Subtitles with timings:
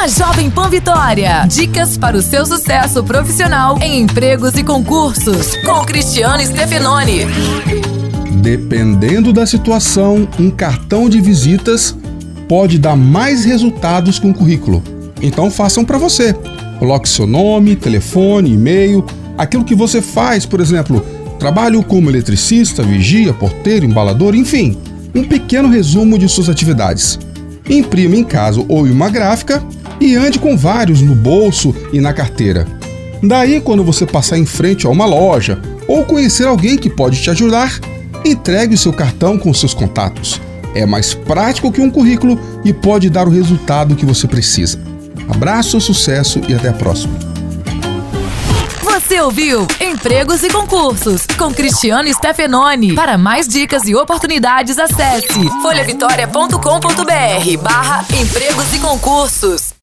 [0.00, 1.44] na Jovem Pan Vitória.
[1.46, 7.26] Dicas para o seu sucesso profissional em empregos e concursos, com Cristiano Stefanoni.
[8.40, 11.94] Dependendo da situação, um cartão de visitas
[12.48, 14.82] pode dar mais resultados que um currículo.
[15.20, 16.32] Então façam para você.
[16.78, 19.04] Coloque seu nome, telefone, e-mail,
[19.36, 21.04] aquilo que você faz, por exemplo,
[21.38, 24.78] trabalho como eletricista, vigia, porteiro, embalador, enfim,
[25.14, 27.18] um pequeno resumo de suas atividades.
[27.68, 29.62] Imprima em casa ou em uma gráfica
[30.00, 32.66] e ande com vários no bolso e na carteira.
[33.22, 37.30] Daí, quando você passar em frente a uma loja ou conhecer alguém que pode te
[37.30, 37.78] ajudar,
[38.24, 40.40] entregue o seu cartão com seus contatos.
[40.74, 44.80] É mais prático que um currículo e pode dar o resultado que você precisa.
[45.28, 47.12] Abraço, sucesso e até a próxima.
[48.82, 52.94] Você ouviu Empregos e Concursos com Cristiano Stefanoni.
[52.94, 59.74] Para mais dicas e oportunidades, acesse folhavitória.com.br barra empregos e concursos.